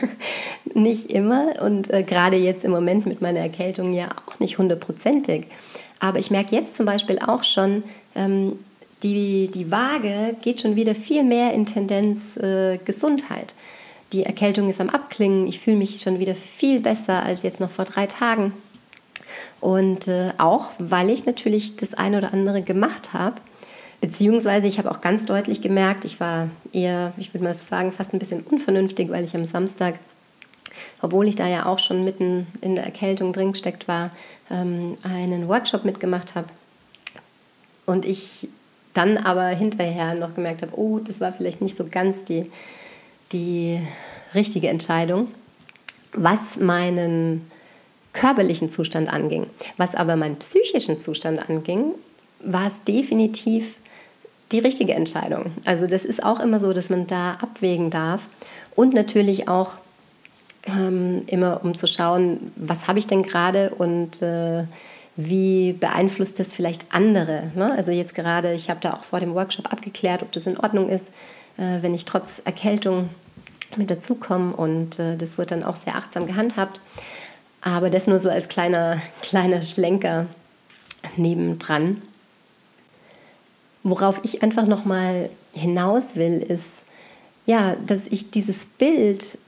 nicht 0.74 1.08
immer 1.08 1.62
und 1.62 1.90
äh, 1.90 2.02
gerade 2.02 2.36
jetzt 2.36 2.64
im 2.64 2.72
Moment 2.72 3.06
mit 3.06 3.22
meiner 3.22 3.40
Erkältung 3.40 3.94
ja 3.94 4.10
auch 4.26 4.38
nicht 4.38 4.58
hundertprozentig. 4.58 5.46
Aber 5.98 6.18
ich 6.18 6.30
merke 6.30 6.54
jetzt 6.54 6.76
zum 6.76 6.84
Beispiel 6.84 7.18
auch 7.20 7.44
schon, 7.44 7.84
ähm, 8.14 8.58
die, 9.02 9.49
die 9.52 9.71
Waage 9.71 10.37
geht 10.42 10.61
schon 10.61 10.76
wieder 10.76 10.94
viel 10.94 11.25
mehr 11.25 11.52
in 11.52 11.66
Tendenz 11.66 12.37
äh, 12.37 12.78
Gesundheit. 12.85 13.54
Die 14.12 14.25
Erkältung 14.25 14.68
ist 14.68 14.80
am 14.80 14.90
Abklingen, 14.90 15.47
ich 15.47 15.61
fühle 15.61 15.76
mich 15.76 16.00
schon 16.00 16.18
wieder 16.18 16.35
viel 16.35 16.80
besser 16.80 17.23
als 17.23 17.42
jetzt 17.42 17.61
noch 17.61 17.71
vor 17.71 17.85
drei 17.85 18.06
Tagen. 18.06 18.52
Und 19.61 20.09
äh, 20.09 20.32
auch, 20.38 20.71
weil 20.78 21.09
ich 21.09 21.25
natürlich 21.25 21.76
das 21.76 21.94
eine 21.94 22.18
oder 22.18 22.32
andere 22.32 22.62
gemacht 22.62 23.12
habe, 23.12 23.37
Beziehungsweise 24.02 24.66
ich 24.66 24.78
habe 24.78 24.90
auch 24.90 25.00
ganz 25.00 25.26
deutlich 25.26 25.61
gemerkt, 25.61 26.04
ich 26.04 26.18
war 26.18 26.49
eher, 26.73 27.12
ich 27.18 27.32
würde 27.32 27.44
mal 27.44 27.54
sagen, 27.54 27.92
fast 27.92 28.12
ein 28.12 28.18
bisschen 28.18 28.42
unvernünftig, 28.42 29.09
weil 29.11 29.23
ich 29.23 29.37
am 29.37 29.44
Samstag, 29.44 29.94
obwohl 31.00 31.28
ich 31.28 31.37
da 31.37 31.47
ja 31.47 31.66
auch 31.66 31.78
schon 31.78 32.02
mitten 32.02 32.49
in 32.62 32.75
der 32.75 32.85
Erkältung 32.85 33.32
drin 33.32 33.52
gesteckt 33.52 33.87
war, 33.87 34.11
ähm, 34.50 34.97
einen 35.04 35.47
Workshop 35.47 35.85
mitgemacht 35.85 36.35
habe. 36.35 36.49
Und 37.87 38.04
ich 38.04 38.49
dann 38.94 39.16
aber 39.16 39.46
hinterher 39.46 40.14
noch 40.14 40.34
gemerkt 40.34 40.62
habe, 40.62 40.78
oh, 40.78 40.99
das 40.99 41.20
war 41.20 41.32
vielleicht 41.32 41.61
nicht 41.61 41.76
so 41.76 41.84
ganz 41.90 42.25
die, 42.25 42.50
die 43.32 43.80
richtige 44.34 44.68
Entscheidung, 44.68 45.28
was 46.12 46.56
meinen 46.56 47.50
körperlichen 48.12 48.70
Zustand 48.70 49.12
anging. 49.12 49.46
Was 49.76 49.94
aber 49.94 50.16
meinen 50.16 50.37
psychischen 50.37 50.99
Zustand 50.99 51.49
anging, 51.49 51.94
war 52.40 52.66
es 52.66 52.82
definitiv 52.84 53.76
die 54.50 54.58
richtige 54.58 54.92
Entscheidung. 54.94 55.52
Also 55.64 55.87
das 55.87 56.04
ist 56.04 56.22
auch 56.22 56.40
immer 56.40 56.61
so, 56.61 56.72
dass 56.72 56.90
man 56.90 57.06
da 57.06 57.32
abwägen 57.40 57.90
darf 57.90 58.26
und 58.75 58.92
natürlich 58.92 59.49
auch 59.49 59.72
ähm, 60.66 61.22
immer 61.26 61.61
um 61.64 61.75
zu 61.75 61.87
schauen, 61.87 62.52
was 62.56 62.87
habe 62.87 62.99
ich 62.99 63.06
denn 63.06 63.22
gerade 63.22 63.70
und 63.70 64.20
äh, 64.22 64.64
wie 65.16 65.73
beeinflusst 65.75 66.40
das 66.40 66.54
vielleicht 66.54 66.87
andere. 66.92 67.50
Ne? 67.54 67.73
Also 67.73 67.90
jetzt 67.90 68.14
gerade, 68.14 68.54
ich 68.54 68.71
habe 68.71 68.81
da 68.81 68.95
auch 68.95 69.04
vor 69.04 69.21
dem 69.21 69.35
Workshop 69.35 69.73
abgeklärt, 69.73 70.23
ob 70.23 70.33
das 70.33 70.47
in 70.47 70.59
Ordnung 70.59 70.88
ist, 70.88 71.09
äh, 71.59 71.83
wenn 71.83 71.95
ich 71.95 72.04
trotz 72.04 72.40
Erkältung 72.45 73.11
mit 73.76 73.90
dazukomme 73.90 74.54
und 74.54 74.99
äh, 74.99 75.16
das 75.16 75.38
wird 75.38 75.50
dann 75.50 75.64
auch 75.64 75.76
sehr 75.76 75.97
achtsam 75.97 76.26
gehandhabt. 76.26 76.81
Aber 77.61 77.90
das 77.90 78.07
nur 78.07 78.19
so 78.19 78.31
als 78.31 78.49
kleiner, 78.49 79.00
kleiner 79.23 79.62
Schlenker 79.62 80.26
nebendran. 81.16 82.00
Worauf 83.83 84.21
ich 84.23 84.42
einfach 84.42 84.66
nochmal 84.66 85.28
hinaus 85.52 86.14
will, 86.14 86.40
ist, 86.40 86.85
ja, 87.47 87.76
dass 87.87 88.07
ich 88.07 88.31
dieses 88.31 88.64
Bild 88.64 89.38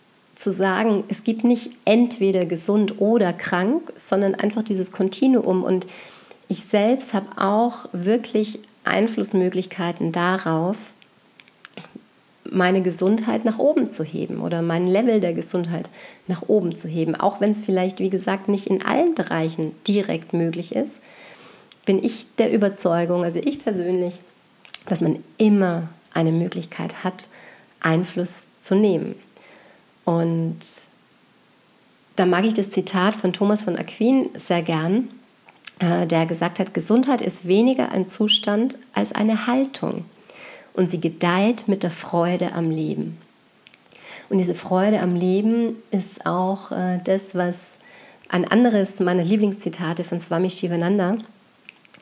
zu 0.45 0.53
sagen, 0.53 1.05
es 1.09 1.25
gibt 1.25 1.43
nicht 1.43 1.71
entweder 1.87 2.45
gesund 2.45 3.01
oder 3.01 3.33
krank, 3.33 3.93
sondern 3.97 4.35
einfach 4.35 4.63
dieses 4.63 4.93
Kontinuum. 4.93 5.65
Und 5.65 5.87
ich 6.49 6.63
selbst 6.65 7.15
habe 7.15 7.27
auch 7.37 7.89
wirklich 7.93 8.61
Einflussmöglichkeiten 8.85 10.13
darauf, 10.13 10.77
meine 12.51 12.83
Gesundheit 12.83 13.47
nach 13.47 13.59
oben 13.59 13.91
zu 13.91 14.05
heben 14.05 14.41
oder 14.43 14.61
mein 14.61 14.87
Level 14.87 15.21
der 15.21 15.33
Gesundheit 15.33 15.89
nach 16.29 16.43
oben 16.47 16.77
zu 16.77 16.89
heben. 16.89 17.17
Auch 17.17 17.41
wenn 17.41 17.53
es 17.53 17.65
vielleicht, 17.65 17.99
wie 17.99 18.11
gesagt, 18.11 18.49
nicht 18.49 18.67
in 18.67 18.85
allen 18.85 19.15
Bereichen 19.15 19.73
direkt 19.89 20.35
möglich 20.35 20.77
ist, 20.77 21.01
bin 21.87 22.05
ich 22.05 22.27
der 22.37 22.53
Überzeugung, 22.53 23.25
also 23.25 23.39
ich 23.39 23.65
persönlich, 23.65 24.21
dass 24.87 25.01
man 25.01 25.19
immer 25.39 25.89
eine 26.13 26.33
Möglichkeit 26.33 27.03
hat, 27.03 27.29
Einfluss 27.81 28.47
zu 28.61 28.75
nehmen. 28.75 29.15
Und 30.05 30.59
da 32.17 32.27
mag 32.27 32.47
ich 32.47 32.55
das 32.55 32.71
Zitat 32.71 33.17
von 33.17 33.33
Thomas 33.33 33.63
von 33.63 33.77
Aquin 33.77 34.31
sehr 34.37 34.63
gern, 34.63 35.09
äh, 35.79 36.07
der 36.07 36.27
gesagt 36.27 36.59
hat, 36.59 36.75
Gesundheit 36.75 37.23
ist 37.23 37.47
weniger 37.47 37.91
ein 37.91 38.07
Zustand 38.07 38.79
als 38.93 39.13
eine 39.13 39.47
Haltung 39.47 40.05
und 40.75 40.91
sie 40.91 41.01
gedeiht 41.01 41.67
mit 41.67 41.83
der 41.83 41.91
Freude 41.91 42.53
am 42.53 42.71
Leben. 42.71 43.19
Und 44.29 44.39
diese 44.39 44.55
Freude 44.55 45.01
am 45.01 45.15
Leben 45.15 45.77
ist 45.91 46.27
auch 46.27 46.71
äh, 46.71 46.99
das, 47.05 47.35
was 47.35 47.79
ein 48.29 48.51
anderes 48.51 49.01
meiner 49.01 49.25
Lieblingszitate 49.25 50.05
von 50.05 50.19
Swami 50.19 50.51
Shivananda 50.51 51.19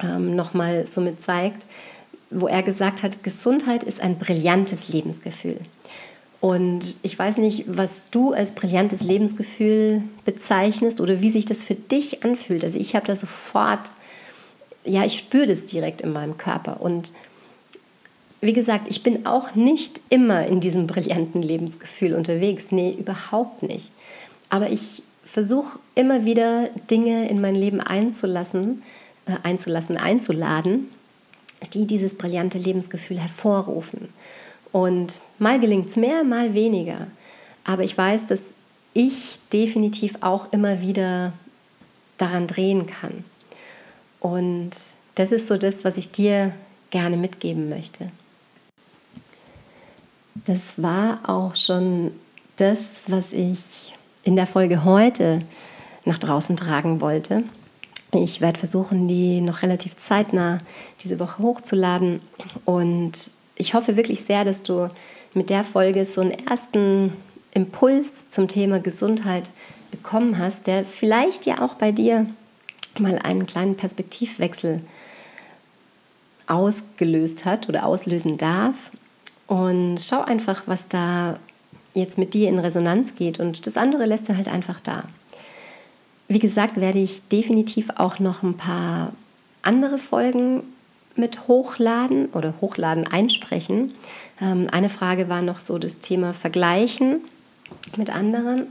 ähm, 0.00 0.37
nochmal 0.37 0.87
somit 0.87 1.23
zeigt, 1.23 1.66
wo 2.30 2.49
er 2.49 2.62
gesagt 2.62 3.02
hat, 3.02 3.23
Gesundheit 3.23 3.85
ist 3.85 4.00
ein 4.00 4.18
brillantes 4.18 4.88
Lebensgefühl. 4.88 5.59
Und 6.42 6.96
ich 7.04 7.16
weiß 7.16 7.37
nicht, 7.38 7.66
was 7.68 8.11
du 8.11 8.32
als 8.32 8.56
brillantes 8.56 9.00
Lebensgefühl 9.00 10.02
bezeichnest 10.25 11.00
oder 11.00 11.20
wie 11.20 11.30
sich 11.30 11.44
das 11.44 11.62
für 11.62 11.76
dich 11.76 12.25
anfühlt. 12.25 12.64
Also 12.64 12.80
ich 12.80 12.96
habe 12.96 13.06
da 13.06 13.14
sofort, 13.14 13.92
ja, 14.84 15.04
ich 15.04 15.16
spüre 15.16 15.46
das 15.46 15.66
direkt 15.66 16.00
in 16.00 16.12
meinem 16.12 16.38
Körper. 16.38 16.80
Und 16.80 17.12
wie 18.40 18.52
gesagt, 18.52 18.88
ich 18.88 19.04
bin 19.04 19.25
auch 19.25 19.54
nicht 19.54 20.02
immer 20.08 20.44
in 20.44 20.61
diesem 20.61 20.88
brillanten 20.88 21.42
Lebensgefühl 21.42 22.12
unterwegs. 22.12 22.72
Nee, 22.72 22.96
überhaupt 22.99 23.62
nicht. 23.62 23.92
Aber 24.49 24.68
ich 24.68 25.04
versuche 25.25 25.78
immer 25.94 26.25
wieder 26.25 26.70
Dinge 26.90 27.28
in 27.28 27.40
mein 27.40 27.54
Leben 27.54 27.80
einzulassen, 27.80 28.82
äh, 29.26 29.37
einzulassen, 29.44 29.96
einzuladen, 29.96 30.88
die 31.72 31.87
dieses 31.87 32.16
brillante 32.18 32.58
Lebensgefühl 32.58 33.20
hervorrufen. 33.20 34.08
Und 34.72 35.20
mal 35.38 35.60
gelingt 35.60 35.88
es 35.88 35.96
mehr, 35.96 36.24
mal 36.24 36.54
weniger. 36.54 37.06
Aber 37.64 37.84
ich 37.84 37.96
weiß, 37.96 38.26
dass 38.26 38.54
ich 38.94 39.38
definitiv 39.52 40.16
auch 40.20 40.52
immer 40.52 40.80
wieder 40.80 41.32
daran 42.18 42.46
drehen 42.46 42.86
kann. 42.86 43.24
Und 44.20 44.70
das 45.14 45.32
ist 45.32 45.46
so 45.46 45.56
das, 45.56 45.84
was 45.84 45.96
ich 45.96 46.10
dir 46.10 46.52
gerne 46.90 47.16
mitgeben 47.16 47.68
möchte. 47.68 48.10
Das 50.46 50.80
war 50.82 51.20
auch 51.28 51.54
schon 51.54 52.12
das, 52.56 52.88
was 53.08 53.32
ich 53.32 53.58
in 54.24 54.36
der 54.36 54.46
Folge 54.46 54.84
heute 54.84 55.42
nach 56.04 56.18
draußen 56.18 56.56
tragen 56.56 57.00
wollte. 57.00 57.42
Ich 58.12 58.40
werde 58.40 58.58
versuchen, 58.58 59.08
die 59.08 59.40
noch 59.40 59.62
relativ 59.62 59.96
zeitnah 59.96 60.60
diese 61.02 61.18
Woche 61.18 61.42
hochzuladen. 61.42 62.20
Und 62.64 63.32
ich 63.62 63.75
hoffe 63.75 63.97
wirklich 63.97 64.23
sehr, 64.23 64.45
dass 64.45 64.62
du 64.62 64.90
mit 65.35 65.49
der 65.49 65.62
Folge 65.62 66.04
so 66.04 66.21
einen 66.21 66.33
ersten 66.33 67.12
Impuls 67.54 68.28
zum 68.28 68.49
Thema 68.49 68.81
Gesundheit 68.81 69.50
bekommen 69.92 70.37
hast, 70.37 70.66
der 70.66 70.85
vielleicht 70.85 71.47
ja 71.47 71.62
auch 71.62 71.75
bei 71.75 71.92
dir 71.92 72.26
mal 72.99 73.21
einen 73.21 73.47
kleinen 73.47 73.76
Perspektivwechsel 73.76 74.81
ausgelöst 76.49 77.45
hat 77.45 77.69
oder 77.69 77.87
auslösen 77.87 78.37
darf. 78.37 78.90
Und 79.47 79.99
schau 80.00 80.23
einfach, 80.23 80.64
was 80.66 80.88
da 80.88 81.38
jetzt 81.95 82.19
mit 82.19 82.35
dir 82.35 82.49
in 82.49 82.59
Resonanz 82.59 83.14
geht. 83.14 83.38
Und 83.38 83.66
das 83.66 83.76
andere 83.76 84.07
lässt 84.07 84.28
du 84.28 84.37
halt 84.37 84.49
einfach 84.49 84.81
da. 84.81 85.04
Wie 86.26 86.40
gesagt, 86.40 86.81
werde 86.81 86.99
ich 86.99 87.28
definitiv 87.28 87.90
auch 87.95 88.19
noch 88.19 88.42
ein 88.42 88.57
paar 88.57 89.12
andere 89.62 89.99
Folgen 89.99 90.64
mit 91.16 91.49
hochladen 91.49 92.26
oder 92.26 92.54
hochladen 92.61 93.07
einsprechen. 93.07 93.92
Ähm, 94.40 94.69
eine 94.71 94.88
Frage 94.88 95.28
war 95.28 95.42
noch 95.42 95.61
so 95.61 95.78
das 95.78 95.99
Thema 95.99 96.33
Vergleichen 96.33 97.21
mit 97.97 98.14
anderen 98.14 98.66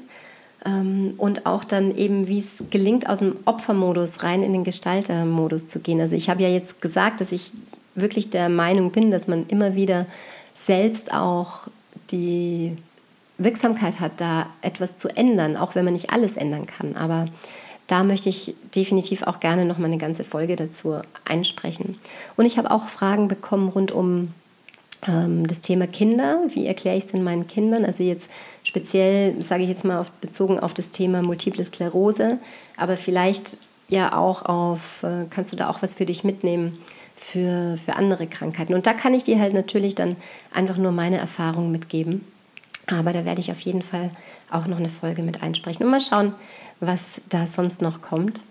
ähm, 0.65 1.13
und 1.17 1.45
auch 1.45 1.63
dann 1.63 1.95
eben, 1.95 2.27
wie 2.27 2.39
es 2.39 2.63
gelingt, 2.69 3.07
aus 3.07 3.19
dem 3.19 3.37
Opfermodus 3.45 4.23
rein 4.23 4.43
in 4.43 4.53
den 4.53 4.63
Gestaltermodus 4.63 5.67
zu 5.67 5.79
gehen. 5.79 6.01
Also 6.01 6.15
ich 6.15 6.29
habe 6.29 6.41
ja 6.41 6.49
jetzt 6.49 6.81
gesagt, 6.81 7.21
dass 7.21 7.31
ich 7.31 7.51
wirklich 7.95 8.29
der 8.29 8.49
Meinung 8.49 8.91
bin, 8.91 9.11
dass 9.11 9.27
man 9.27 9.45
immer 9.47 9.75
wieder 9.75 10.05
selbst 10.53 11.13
auch 11.13 11.61
die 12.11 12.77
Wirksamkeit 13.37 13.99
hat, 13.99 14.13
da 14.17 14.47
etwas 14.61 14.97
zu 14.97 15.09
ändern, 15.09 15.57
auch 15.57 15.75
wenn 15.75 15.85
man 15.85 15.93
nicht 15.93 16.11
alles 16.11 16.37
ändern 16.37 16.67
kann. 16.67 16.95
Aber 16.95 17.27
da 17.91 18.05
möchte 18.05 18.29
ich 18.29 18.55
definitiv 18.73 19.23
auch 19.23 19.41
gerne 19.41 19.65
noch 19.65 19.77
mal 19.77 19.87
eine 19.87 19.97
ganze 19.97 20.23
Folge 20.23 20.55
dazu 20.55 21.01
einsprechen. 21.25 21.99
Und 22.37 22.45
ich 22.45 22.57
habe 22.57 22.71
auch 22.71 22.87
Fragen 22.87 23.27
bekommen 23.27 23.67
rund 23.67 23.91
um 23.91 24.33
ähm, 25.05 25.45
das 25.45 25.59
Thema 25.59 25.87
Kinder. 25.87 26.39
Wie 26.53 26.67
erkläre 26.67 26.95
ich 26.95 27.03
es 27.03 27.11
denn 27.11 27.21
meinen 27.21 27.47
Kindern? 27.47 27.83
Also 27.83 28.03
jetzt 28.03 28.29
speziell, 28.63 29.41
sage 29.43 29.63
ich 29.63 29.69
jetzt 29.69 29.83
mal, 29.83 29.99
auf, 29.99 30.09
bezogen 30.09 30.57
auf 30.57 30.73
das 30.73 30.91
Thema 30.91 31.21
Multiple 31.21 31.65
Sklerose, 31.65 32.37
aber 32.77 32.95
vielleicht 32.95 33.57
ja 33.89 34.17
auch 34.17 34.45
auf, 34.45 35.03
äh, 35.03 35.25
kannst 35.29 35.51
du 35.51 35.57
da 35.57 35.69
auch 35.69 35.81
was 35.81 35.95
für 35.95 36.05
dich 36.05 36.23
mitnehmen 36.23 36.77
für, 37.17 37.77
für 37.77 37.97
andere 37.97 38.25
Krankheiten. 38.25 38.73
Und 38.73 38.87
da 38.87 38.93
kann 38.93 39.13
ich 39.13 39.25
dir 39.25 39.37
halt 39.37 39.53
natürlich 39.53 39.95
dann 39.95 40.15
einfach 40.53 40.77
nur 40.77 40.93
meine 40.93 41.17
Erfahrungen 41.17 41.73
mitgeben. 41.73 42.25
Aber 42.87 43.13
da 43.13 43.25
werde 43.25 43.41
ich 43.41 43.51
auf 43.51 43.61
jeden 43.61 43.81
Fall 43.81 44.11
auch 44.49 44.67
noch 44.67 44.77
eine 44.77 44.89
Folge 44.89 45.21
mit 45.21 45.43
einsprechen 45.43 45.85
und 45.85 45.91
mal 45.91 46.01
schauen, 46.01 46.33
was 46.79 47.21
da 47.29 47.47
sonst 47.47 47.81
noch 47.81 48.01
kommt. 48.01 48.41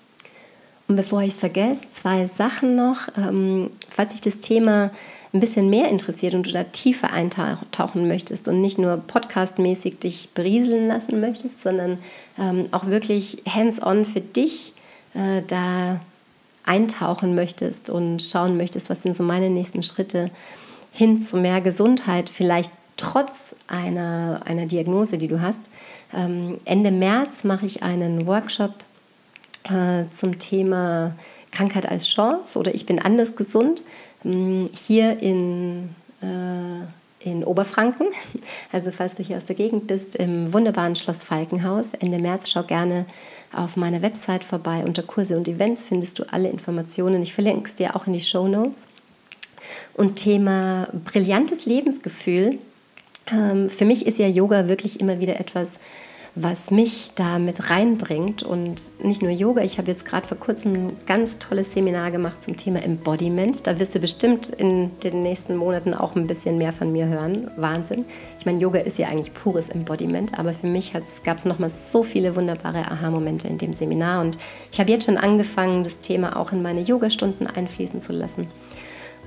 Und 0.89 0.97
bevor 0.97 1.23
ich 1.23 1.35
es 1.35 1.39
vergesse, 1.39 1.91
zwei 1.91 2.27
Sachen 2.27 2.75
noch. 2.75 3.09
Ähm, 3.17 3.71
falls 3.89 4.13
dich 4.13 4.23
das 4.23 4.41
Thema 4.41 4.91
ein 5.33 5.41
bisschen 5.41 5.71
mehr 5.71 5.89
interessiert 5.89 6.35
und 6.35 6.47
du 6.47 6.53
da 6.53 6.65
tiefer 6.65 7.13
eintauchen 7.13 8.09
möchtest 8.09 8.49
und 8.49 8.61
nicht 8.61 8.79
nur 8.79 8.97
podcastmäßig 8.97 10.01
dich 10.01 10.31
berieseln 10.35 10.89
lassen 10.89 11.21
möchtest, 11.21 11.61
sondern 11.61 11.99
ähm, 12.39 12.67
auch 12.73 12.87
wirklich 12.87 13.43
hands-on 13.49 14.05
für 14.05 14.21
dich 14.21 14.73
äh, 15.15 15.43
da 15.47 16.01
eintauchen 16.65 17.35
möchtest 17.35 17.91
und 17.91 18.21
schauen 18.23 18.57
möchtest, 18.57 18.91
was 18.91 19.03
sind 19.03 19.15
so 19.15 19.23
meine 19.23 19.51
nächsten 19.51 19.83
Schritte 19.83 20.31
hin 20.93 21.21
zu 21.21 21.37
mehr 21.37 21.61
Gesundheit, 21.61 22.29
vielleicht 22.29 22.73
trotz 23.01 23.57
einer, 23.67 24.43
einer 24.45 24.67
Diagnose, 24.67 25.17
die 25.17 25.27
du 25.27 25.41
hast. 25.41 25.71
Ähm, 26.15 26.59
Ende 26.67 26.91
März 26.91 27.45
mache 27.45 27.65
ich 27.65 27.83
einen 27.83 28.27
Workshop 28.27 28.75
äh, 29.65 30.05
zum 30.11 30.39
Thema 30.39 31.15
Krankheit 31.51 31.91
als 31.91 32.07
Chance 32.07 32.59
oder 32.59 32.75
ich 32.75 32.85
bin 32.87 33.01
anders 33.01 33.37
gesund 33.37 33.83
ähm, 34.25 34.67
hier 34.73 35.19
in, 35.21 35.89
äh, 36.23 37.29
in 37.29 37.45
Oberfranken. 37.45 38.09
Also 38.73 38.93
falls 38.93 39.17
du 39.17 39.25
hier 39.25 39.37
aus 39.37 39.47
der 39.47 39.57
Gegend 39.57 39.89
bist, 39.89 40.15
im 40.15 40.53
wunderbaren 40.53 40.95
Schloss 40.95 41.25
Falkenhaus. 41.25 41.95
Ende 41.95 42.19
März 42.19 42.51
schau 42.51 42.63
gerne 42.63 43.05
auf 43.53 43.77
meiner 43.77 44.01
Website 44.01 44.45
vorbei. 44.45 44.85
Unter 44.85 45.03
Kurse 45.03 45.37
und 45.37 45.49
Events 45.49 45.85
findest 45.85 46.19
du 46.19 46.25
alle 46.31 46.49
Informationen. 46.51 47.21
Ich 47.23 47.35
verlinke 47.35 47.69
es 47.69 47.75
dir 47.75 47.97
auch 47.97 48.07
in 48.07 48.13
die 48.13 48.21
Show 48.21 48.47
Notes. 48.47 48.87
Und 49.95 50.17
Thema 50.17 50.89
brillantes 51.05 51.65
Lebensgefühl. 51.65 52.59
Ähm, 53.31 53.71
für 53.71 53.85
mich 53.85 54.07
ist 54.07 54.19
ja 54.19 54.27
Yoga 54.27 54.69
wirklich 54.69 55.01
immer 55.01 55.21
wieder 55.21 55.39
etwas, 55.41 55.79
was 56.35 56.71
mich 56.71 57.11
da 57.15 57.39
mit 57.39 57.71
reinbringt. 57.71 58.43
Und 58.43 58.93
nicht 59.03 59.23
nur 59.23 59.31
Yoga, 59.31 59.63
ich 59.63 59.79
habe 59.79 59.89
jetzt 59.91 60.05
gerade 60.05 60.27
vor 60.27 60.39
kurzem 60.39 60.75
ein 60.75 60.93
ganz 61.07 61.39
tolles 61.39 61.73
Seminar 61.73 62.11
gemacht 62.11 62.43
zum 62.43 62.57
Thema 62.57 62.83
Embodiment. 62.83 63.67
Da 63.67 63.79
wirst 63.81 63.95
du 63.95 63.99
bestimmt 63.99 64.49
in 64.49 64.91
den 65.01 65.23
nächsten 65.23 65.57
Monaten 65.57 65.93
auch 65.95 66.15
ein 66.15 66.27
bisschen 66.27 66.59
mehr 66.59 66.73
von 66.73 66.93
mir 66.93 67.07
hören. 67.07 67.51
Wahnsinn. 67.57 68.05
Ich 68.39 68.47
meine, 68.47 68.61
Yoga 68.61 68.81
ist 68.81 68.99
ja 68.99 69.09
eigentlich 69.09 69.35
pures 69.35 69.69
Embodiment, 69.69 70.39
aber 70.39 70.53
für 70.53 70.69
mich 70.69 70.93
gab 71.25 71.39
es 71.39 71.45
nochmal 71.45 71.71
so 71.71 72.03
viele 72.03 72.37
wunderbare 72.37 72.91
Aha-Momente 72.91 73.49
in 73.49 73.59
dem 73.59 73.73
Seminar. 73.73 74.21
Und 74.21 74.39
ich 74.73 74.79
habe 74.79 74.91
jetzt 74.91 75.07
schon 75.07 75.17
angefangen, 75.17 75.85
das 75.85 75.99
Thema 75.99 76.37
auch 76.37 76.53
in 76.53 76.63
meine 76.63 76.81
Yogastunden 76.81 77.47
einfließen 77.47 78.01
zu 78.03 78.13
lassen. 78.13 78.49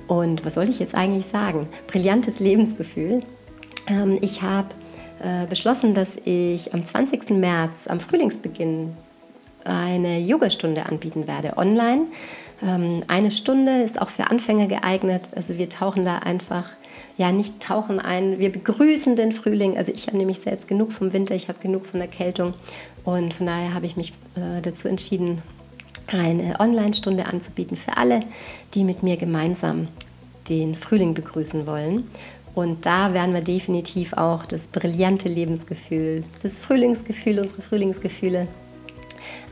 Und 0.06 0.44
was 0.44 0.56
wollte 0.56 0.70
ich 0.70 0.78
jetzt 0.78 0.94
eigentlich 0.94 1.26
sagen? 1.26 1.68
Brillantes 1.86 2.38
Lebensgefühl. 2.38 3.22
Ähm, 3.88 4.18
ich 4.20 4.42
habe 4.42 4.68
äh, 5.22 5.46
beschlossen, 5.46 5.94
dass 5.94 6.16
ich 6.24 6.74
am 6.74 6.84
20. 6.84 7.30
März, 7.30 7.86
am 7.86 8.00
Frühlingsbeginn, 8.00 8.96
eine 9.64 10.18
Yogastunde 10.18 10.84
anbieten 10.84 11.26
werde, 11.26 11.56
online. 11.56 12.02
Ähm, 12.62 13.02
eine 13.08 13.30
Stunde 13.30 13.82
ist 13.82 14.00
auch 14.00 14.10
für 14.10 14.30
Anfänger 14.30 14.66
geeignet. 14.66 15.30
Also 15.34 15.58
wir 15.58 15.68
tauchen 15.68 16.04
da 16.04 16.18
einfach, 16.18 16.70
ja 17.16 17.32
nicht 17.32 17.60
tauchen 17.60 18.00
ein, 18.00 18.38
wir 18.38 18.52
begrüßen 18.52 19.16
den 19.16 19.32
Frühling. 19.32 19.76
Also 19.76 19.92
ich 19.92 20.06
habe 20.06 20.16
nämlich 20.16 20.40
selbst 20.40 20.68
genug 20.68 20.92
vom 20.92 21.12
Winter, 21.12 21.34
ich 21.34 21.48
habe 21.48 21.58
genug 21.60 21.86
von 21.86 22.00
der 22.00 22.08
Kältung. 22.08 22.54
Und 23.04 23.34
von 23.34 23.46
daher 23.46 23.74
habe 23.74 23.86
ich 23.86 23.96
mich 23.96 24.12
äh, 24.36 24.60
dazu 24.62 24.88
entschieden, 24.88 25.42
eine 26.06 26.60
Online-Stunde 26.60 27.26
anzubieten 27.26 27.76
für 27.76 27.96
alle, 27.96 28.20
die 28.74 28.84
mit 28.84 29.02
mir 29.02 29.16
gemeinsam 29.16 29.88
den 30.48 30.74
Frühling 30.74 31.14
begrüßen 31.14 31.66
wollen. 31.66 32.10
Und 32.54 32.86
da 32.86 33.12
werden 33.12 33.34
wir 33.34 33.40
definitiv 33.40 34.12
auch 34.12 34.46
das 34.46 34.68
brillante 34.68 35.28
Lebensgefühl, 35.28 36.24
das 36.42 36.58
Frühlingsgefühl, 36.58 37.40
unsere 37.40 37.62
Frühlingsgefühle 37.62 38.46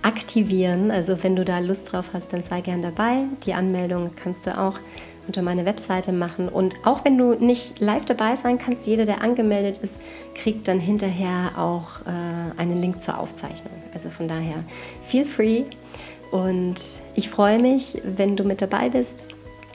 aktivieren. 0.02 0.90
Also 0.90 1.22
wenn 1.22 1.36
du 1.36 1.44
da 1.44 1.58
Lust 1.58 1.92
drauf 1.92 2.10
hast, 2.12 2.32
dann 2.32 2.42
sei 2.42 2.60
gern 2.60 2.82
dabei. 2.82 3.24
Die 3.44 3.54
Anmeldung 3.54 4.10
kannst 4.22 4.46
du 4.46 4.58
auch 4.58 4.78
unter 5.26 5.42
meine 5.42 5.64
Webseite 5.64 6.12
machen. 6.12 6.48
Und 6.48 6.74
auch 6.84 7.04
wenn 7.04 7.16
du 7.16 7.34
nicht 7.34 7.80
live 7.80 8.04
dabei 8.04 8.36
sein 8.36 8.58
kannst, 8.58 8.86
jeder, 8.86 9.06
der 9.06 9.22
angemeldet 9.22 9.78
ist, 9.82 10.00
kriegt 10.34 10.66
dann 10.68 10.80
hinterher 10.80 11.52
auch 11.56 12.00
äh, 12.06 12.60
einen 12.60 12.80
Link 12.80 13.00
zur 13.00 13.18
Aufzeichnung. 13.18 13.72
Also 13.94 14.10
von 14.10 14.28
daher, 14.28 14.64
feel 15.04 15.24
free. 15.24 15.64
Und 16.30 16.76
ich 17.14 17.28
freue 17.28 17.58
mich, 17.58 18.00
wenn 18.04 18.36
du 18.36 18.44
mit 18.44 18.62
dabei 18.62 18.88
bist. 18.88 19.26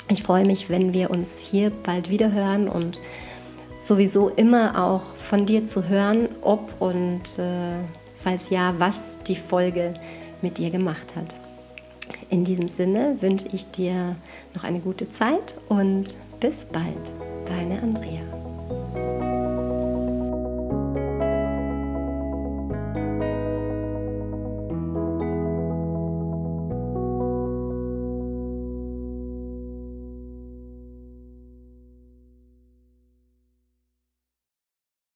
Ich 0.09 0.23
freue 0.23 0.45
mich, 0.45 0.69
wenn 0.69 0.93
wir 0.93 1.11
uns 1.11 1.37
hier 1.37 1.69
bald 1.69 2.09
wieder 2.09 2.31
hören 2.31 2.67
und 2.67 2.99
sowieso 3.87 4.29
immer 4.29 4.83
auch 4.83 5.01
von 5.15 5.45
dir 5.45 5.65
zu 5.65 5.87
hören, 5.87 6.29
ob 6.41 6.81
und 6.81 7.39
äh, 7.39 7.79
falls 8.15 8.49
ja, 8.49 8.75
was 8.77 9.19
die 9.27 9.35
Folge 9.35 9.93
mit 10.41 10.57
dir 10.57 10.69
gemacht 10.69 11.15
hat. 11.15 11.35
In 12.29 12.43
diesem 12.43 12.67
Sinne 12.67 13.17
wünsche 13.21 13.47
ich 13.53 13.71
dir 13.71 14.15
noch 14.53 14.63
eine 14.63 14.79
gute 14.79 15.09
Zeit 15.09 15.55
und 15.69 16.15
bis 16.39 16.65
bald, 16.65 17.13
deine 17.45 17.81
Andrea. 17.81 18.36